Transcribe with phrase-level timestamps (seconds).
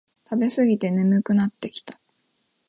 [0.27, 1.99] 食べすぎて眠くなってきた